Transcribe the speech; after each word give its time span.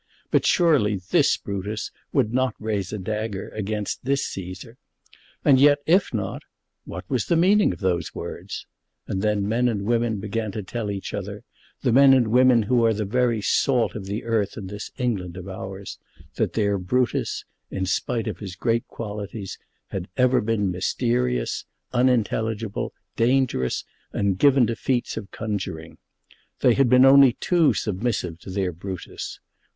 But 0.31 0.47
surely 0.47 0.95
this 1.11 1.37
Brutus 1.37 1.91
would 2.11 2.33
not 2.33 2.55
raise 2.59 2.91
a 2.91 2.97
dagger 2.97 3.49
against 3.49 4.03
this 4.03 4.25
Cæsar! 4.27 4.77
And 5.45 5.59
yet, 5.59 5.77
if 5.85 6.11
not, 6.11 6.41
what 6.85 7.07
was 7.07 7.27
the 7.27 7.35
meaning 7.37 7.71
of 7.71 7.81
those 7.81 8.15
words? 8.15 8.65
And 9.05 9.21
then 9.21 9.47
men 9.47 9.67
and 9.67 9.83
women 9.83 10.19
began 10.19 10.51
to 10.53 10.63
tell 10.63 10.89
each 10.89 11.13
other, 11.13 11.43
the 11.83 11.91
men 11.91 12.15
and 12.15 12.29
women 12.29 12.63
who 12.63 12.83
are 12.83 12.95
the 12.95 13.05
very 13.05 13.43
salt 13.43 13.93
of 13.93 14.05
the 14.05 14.23
earth 14.23 14.57
in 14.57 14.65
this 14.65 14.89
England 14.97 15.37
of 15.37 15.47
ours, 15.47 15.99
that 16.33 16.53
their 16.53 16.79
Brutus, 16.79 17.45
in 17.69 17.85
spite 17.85 18.27
of 18.27 18.39
his 18.39 18.55
great 18.55 18.87
qualities, 18.87 19.59
had 19.89 20.07
ever 20.17 20.41
been 20.41 20.71
mysterious, 20.71 21.65
unintelligible, 21.93 22.91
dangerous, 23.15 23.85
and 24.11 24.39
given 24.39 24.65
to 24.65 24.75
feats 24.75 25.15
of 25.15 25.29
conjuring. 25.29 25.99
They 26.61 26.73
had 26.73 26.91
only 26.91 27.33
been 27.33 27.37
too 27.39 27.73
submissive 27.75 28.39
to 28.39 28.49
their 28.49 28.71
Brutus. 28.71 29.39